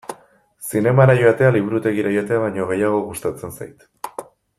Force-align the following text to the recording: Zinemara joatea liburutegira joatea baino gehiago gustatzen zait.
Zinemara 0.69 1.15
joatea 1.19 1.51
liburutegira 1.55 2.13
joatea 2.15 2.39
baino 2.45 2.65
gehiago 2.73 3.03
gustatzen 3.11 3.55
zait. 3.59 3.87